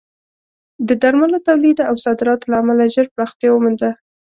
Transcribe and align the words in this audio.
د 0.87 0.89
درملو 1.01 1.37
تولید 1.47 1.77
او 1.89 1.93
صادراتو 2.05 2.49
له 2.51 2.55
امله 2.63 2.85
ژر 2.93 3.05
پراختیا 3.15 3.49
ومونده. 3.51 3.89